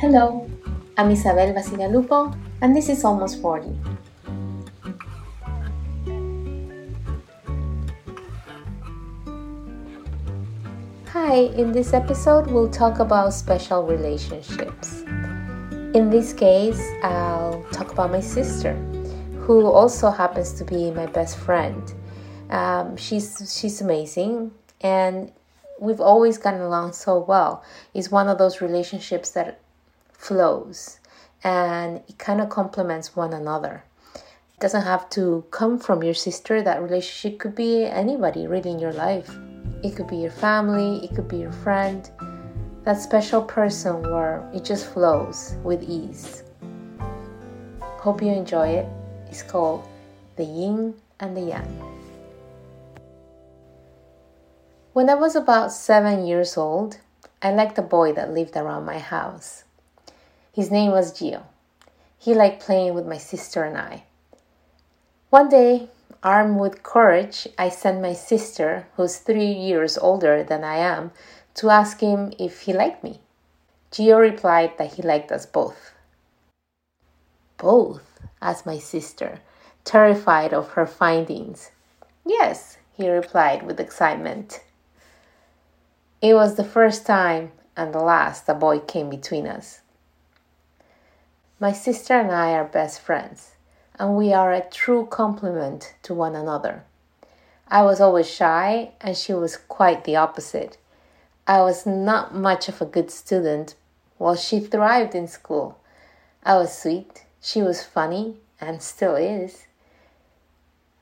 Hello, 0.00 0.48
I'm 0.96 1.10
Isabel 1.10 1.52
Bacigalupo, 1.52 2.34
and 2.62 2.74
this 2.74 2.88
is 2.88 3.04
Almost 3.04 3.42
40. 3.42 3.68
Hi, 11.08 11.34
in 11.52 11.72
this 11.72 11.92
episode, 11.92 12.46
we'll 12.46 12.70
talk 12.70 12.98
about 12.98 13.34
special 13.34 13.84
relationships. 13.84 15.02
In 15.92 16.08
this 16.08 16.32
case, 16.32 16.80
I'll 17.02 17.62
talk 17.70 17.92
about 17.92 18.10
my 18.10 18.20
sister, 18.20 18.72
who 19.44 19.66
also 19.66 20.10
happens 20.10 20.54
to 20.54 20.64
be 20.64 20.90
my 20.92 21.08
best 21.12 21.36
friend. 21.36 21.92
Um, 22.48 22.96
she's 22.96 23.36
she's 23.54 23.82
amazing, 23.82 24.52
and 24.80 25.30
we've 25.78 26.00
always 26.00 26.38
gotten 26.38 26.62
along 26.62 26.94
so 26.94 27.18
well. 27.18 27.62
It's 27.92 28.10
one 28.10 28.28
of 28.28 28.38
those 28.38 28.62
relationships 28.62 29.32
that 29.32 29.59
flows 30.20 31.00
and 31.42 32.02
it 32.06 32.18
kind 32.18 32.40
of 32.40 32.50
complements 32.50 33.16
one 33.16 33.32
another. 33.32 33.82
It 34.14 34.60
doesn't 34.60 34.82
have 34.82 35.08
to 35.10 35.44
come 35.50 35.78
from 35.78 36.02
your 36.02 36.14
sister. 36.14 36.62
That 36.62 36.82
relationship 36.82 37.40
could 37.40 37.54
be 37.54 37.86
anybody 37.86 38.46
really 38.46 38.70
in 38.70 38.78
your 38.78 38.92
life. 38.92 39.34
It 39.82 39.96
could 39.96 40.08
be 40.08 40.18
your 40.18 40.30
family, 40.30 41.02
it 41.02 41.14
could 41.14 41.28
be 41.28 41.38
your 41.38 41.52
friend, 41.52 42.08
that 42.84 43.00
special 43.00 43.40
person 43.40 44.02
where 44.02 44.46
it 44.54 44.62
just 44.62 44.92
flows 44.92 45.54
with 45.64 45.82
ease. 45.82 46.44
Hope 47.80 48.20
you 48.20 48.28
enjoy 48.32 48.68
it. 48.68 48.86
It's 49.30 49.42
called 49.42 49.88
The 50.36 50.44
Yin 50.44 50.94
and 51.20 51.34
the 51.34 51.40
Yang. 51.40 51.90
When 54.92 55.08
I 55.08 55.14
was 55.14 55.36
about 55.36 55.72
seven 55.72 56.26
years 56.26 56.58
old, 56.58 56.98
I 57.40 57.52
liked 57.52 57.78
a 57.78 57.82
boy 57.82 58.12
that 58.12 58.34
lived 58.34 58.56
around 58.56 58.84
my 58.84 58.98
house. 58.98 59.64
His 60.52 60.70
name 60.70 60.90
was 60.90 61.12
Gio. 61.12 61.42
He 62.18 62.34
liked 62.34 62.62
playing 62.62 62.94
with 62.94 63.06
my 63.06 63.18
sister 63.18 63.62
and 63.64 63.78
I. 63.78 64.04
One 65.30 65.48
day, 65.48 65.88
armed 66.24 66.58
with 66.58 66.82
courage, 66.82 67.46
I 67.56 67.68
sent 67.68 68.02
my 68.02 68.14
sister, 68.14 68.86
who's 68.96 69.16
three 69.16 69.52
years 69.52 69.96
older 69.96 70.42
than 70.42 70.64
I 70.64 70.78
am, 70.78 71.12
to 71.54 71.70
ask 71.70 72.00
him 72.00 72.32
if 72.38 72.62
he 72.62 72.72
liked 72.72 73.04
me. 73.04 73.20
Gio 73.92 74.18
replied 74.18 74.76
that 74.78 74.94
he 74.94 75.02
liked 75.02 75.30
us 75.30 75.46
both. 75.46 75.92
Both? 77.56 78.20
asked 78.42 78.66
my 78.66 78.78
sister, 78.78 79.40
terrified 79.84 80.52
of 80.52 80.70
her 80.70 80.86
findings. 80.86 81.70
Yes, 82.26 82.78
he 82.92 83.08
replied 83.08 83.62
with 83.62 83.78
excitement. 83.78 84.62
It 86.20 86.34
was 86.34 86.56
the 86.56 86.64
first 86.64 87.06
time 87.06 87.52
and 87.76 87.94
the 87.94 88.00
last 88.00 88.48
a 88.48 88.54
boy 88.54 88.80
came 88.80 89.08
between 89.08 89.46
us. 89.46 89.80
My 91.62 91.72
sister 91.72 92.14
and 92.14 92.32
I 92.32 92.52
are 92.52 92.64
best 92.64 93.02
friends, 93.02 93.50
and 93.98 94.16
we 94.16 94.32
are 94.32 94.50
a 94.50 94.66
true 94.70 95.04
complement 95.04 95.94
to 96.04 96.14
one 96.14 96.34
another. 96.34 96.84
I 97.68 97.82
was 97.82 98.00
always 98.00 98.30
shy, 98.30 98.92
and 99.02 99.14
she 99.14 99.34
was 99.34 99.58
quite 99.58 100.04
the 100.04 100.16
opposite. 100.16 100.78
I 101.46 101.60
was 101.60 101.84
not 101.84 102.34
much 102.34 102.70
of 102.70 102.80
a 102.80 102.86
good 102.86 103.10
student, 103.10 103.74
while 104.16 104.36
she 104.36 104.58
thrived 104.58 105.14
in 105.14 105.28
school. 105.28 105.78
I 106.44 106.56
was 106.56 106.72
sweet, 106.72 107.26
she 107.42 107.60
was 107.60 107.84
funny, 107.84 108.38
and 108.58 108.80
still 108.80 109.16
is. 109.16 109.66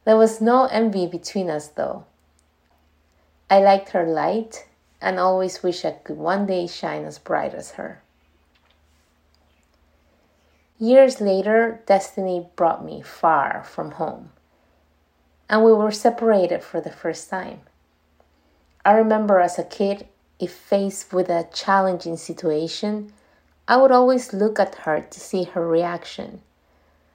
There 0.04 0.16
was 0.16 0.40
no 0.40 0.64
envy 0.72 1.06
between 1.06 1.50
us, 1.50 1.68
though. 1.68 2.04
I 3.48 3.60
liked 3.60 3.90
her 3.90 4.04
light 4.04 4.66
and 5.00 5.20
always 5.20 5.62
wish 5.62 5.84
I 5.84 5.92
could 5.92 6.18
one 6.18 6.46
day 6.46 6.66
shine 6.66 7.04
as 7.04 7.20
bright 7.20 7.54
as 7.54 7.72
her. 7.72 8.02
Years 10.80 11.20
later, 11.20 11.80
destiny 11.86 12.46
brought 12.54 12.84
me 12.84 13.02
far 13.02 13.64
from 13.64 13.90
home, 13.92 14.30
and 15.48 15.64
we 15.64 15.72
were 15.72 15.90
separated 15.90 16.62
for 16.62 16.80
the 16.80 16.92
first 16.92 17.28
time. 17.28 17.62
I 18.84 18.92
remember 18.92 19.40
as 19.40 19.58
a 19.58 19.64
kid, 19.64 20.06
if 20.38 20.52
faced 20.52 21.12
with 21.12 21.28
a 21.30 21.48
challenging 21.52 22.16
situation, 22.16 23.12
I 23.66 23.76
would 23.76 23.90
always 23.90 24.32
look 24.32 24.60
at 24.60 24.76
her 24.86 25.00
to 25.00 25.20
see 25.20 25.42
her 25.42 25.66
reaction. 25.66 26.42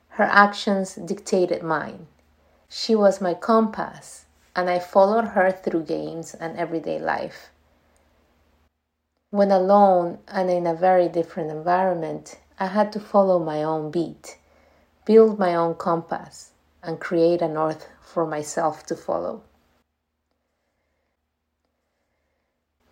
Her 0.09 0.25
actions 0.25 0.95
dictated 0.95 1.63
mine. 1.63 2.07
She 2.67 2.95
was 2.95 3.21
my 3.21 3.33
compass, 3.33 4.25
and 4.57 4.69
I 4.69 4.79
followed 4.79 5.29
her 5.29 5.51
through 5.53 5.83
games 5.83 6.33
and 6.33 6.57
everyday 6.57 6.99
life. 6.99 7.49
When 9.29 9.51
alone 9.51 10.19
and 10.27 10.49
in 10.51 10.67
a 10.67 10.75
very 10.75 11.07
different 11.07 11.49
environment, 11.49 12.39
I 12.59 12.67
had 12.67 12.91
to 12.93 12.99
follow 12.99 13.39
my 13.39 13.63
own 13.63 13.91
beat, 13.91 14.37
build 15.05 15.39
my 15.39 15.55
own 15.55 15.75
compass, 15.75 16.51
and 16.81 16.99
create 16.99 17.41
a 17.41 17.47
north 17.47 17.87
for 18.01 18.25
myself 18.25 18.85
to 18.87 18.95
follow. 18.95 19.41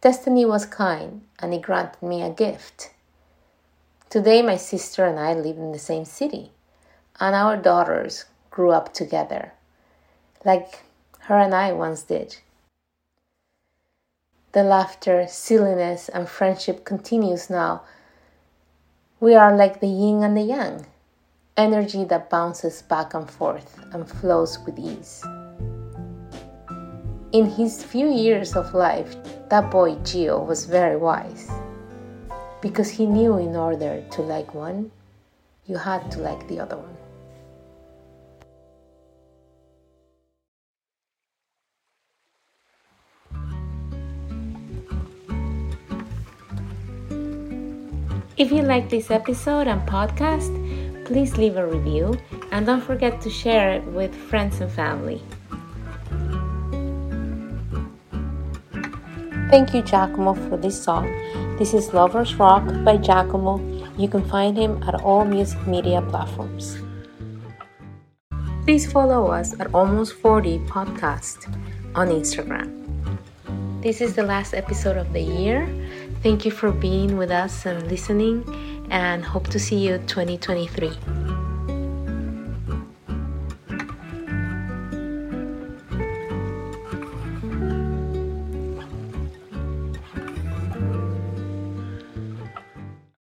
Destiny 0.02 0.46
was 0.46 0.66
kind 0.66 1.22
and 1.40 1.54
it 1.54 1.62
granted 1.62 2.02
me 2.02 2.24
a 2.24 2.30
gift. 2.32 2.92
Today, 4.10 4.42
my 4.42 4.58
sister 4.58 5.06
and 5.06 5.20
I 5.20 5.34
live 5.34 5.58
in 5.58 5.72
the 5.72 5.80
same 5.80 6.06
city, 6.06 6.52
and 7.20 7.36
our 7.36 7.56
daughters 7.56 8.26
grew 8.50 8.72
up 8.72 8.94
together, 8.94 9.54
like 10.44 10.84
her 11.20 11.38
and 11.38 11.54
I 11.54 11.72
once 11.72 12.02
did. 12.02 12.38
The 14.54 14.64
laughter, 14.64 15.28
silliness, 15.30 16.10
and 16.10 16.28
friendship 16.28 16.84
continues 16.84 17.50
now. 17.50 17.84
We 19.22 19.36
are 19.36 19.56
like 19.56 19.82
the 19.82 19.88
yin 19.88 20.24
and 20.24 20.36
the 20.36 20.42
yang, 20.42 20.88
energy 21.56 22.06
that 22.06 22.32
bounces 22.32 22.82
back 22.82 23.14
and 23.14 23.30
forth 23.30 23.78
and 23.94 24.10
flows 24.10 24.58
with 24.66 24.80
ease. 24.80 25.24
In 27.32 27.46
his 27.46 27.84
few 27.84 28.10
years 28.10 28.56
of 28.56 28.74
life, 28.74 29.16
that 29.50 29.70
boy 29.70 29.94
Gio 29.98 30.44
was 30.44 30.66
very 30.66 30.98
wise 30.98 31.52
because 32.62 32.90
he 32.90 33.06
knew 33.06 33.38
in 33.38 33.56
order 33.56 34.04
to 34.10 34.22
like 34.24 34.56
one, 34.56 34.90
you 35.68 35.78
had 35.78 36.10
to 36.14 36.20
like 36.20 36.48
the 36.48 36.60
other 36.60 36.78
one. 36.78 36.98
If 48.42 48.52
you 48.52 48.64
like 48.64 48.90
this 48.90 49.12
episode 49.12 49.68
and 49.68 49.88
podcast, 49.88 50.50
please 51.06 51.38
leave 51.38 51.58
a 51.58 51.68
review 51.68 52.20
and 52.52 52.66
don't 52.66 52.82
forget 52.82 53.22
to 53.22 53.30
share 53.30 53.74
it 53.74 53.84
with 53.84 54.16
friends 54.16 54.62
and 54.62 54.72
family. 54.72 55.22
Thank 59.52 59.76
you, 59.76 59.84
Giacomo, 59.84 60.34
for 60.34 60.58
this 60.58 60.74
song. 60.82 61.06
This 61.60 61.76
is 61.76 61.94
Lovers 61.94 62.34
Rock 62.34 62.66
by 62.84 62.98
Giacomo. 62.98 63.62
You 63.96 64.08
can 64.08 64.28
find 64.28 64.58
him 64.58 64.82
at 64.90 64.96
all 64.96 65.24
music 65.24 65.62
media 65.68 66.02
platforms. 66.02 66.80
Please 68.66 68.92
follow 68.92 69.28
us 69.28 69.54
at 69.60 69.72
Almost 69.72 70.14
40 70.14 70.58
Podcast 70.66 71.46
on 71.94 72.08
Instagram. 72.08 72.74
This 73.84 74.02
is 74.02 74.16
the 74.16 74.24
last 74.24 74.56
episode 74.56 74.98
of 74.98 75.14
the 75.14 75.22
year. 75.22 75.70
Thank 76.24 76.46
you 76.46 76.52
for 76.52 76.72
being 76.72 77.18
with 77.18 77.32
us 77.32 77.66
and 77.66 77.88
listening, 77.88 78.46
and 78.92 79.26
hope 79.26 79.48
to 79.48 79.60
see 79.60 79.78
you 79.78 79.98
2023. 80.06 81.21